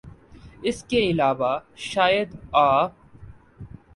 [0.61, 1.51] اس کے علاوہ
[1.83, 2.87] شاید آ